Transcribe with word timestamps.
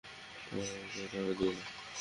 ওকে 0.51 1.03
তাড়া 1.11 1.33
দিও 1.39 1.51
না। 1.57 1.63